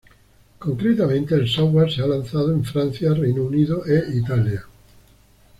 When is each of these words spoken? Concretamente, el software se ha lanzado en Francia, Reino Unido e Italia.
Concretamente, 0.57 1.35
el 1.35 1.47
software 1.47 1.91
se 1.91 2.01
ha 2.01 2.07
lanzado 2.07 2.51
en 2.51 2.63
Francia, 2.63 3.13
Reino 3.13 3.43
Unido 3.43 3.85
e 3.85 4.17
Italia. 4.17 4.65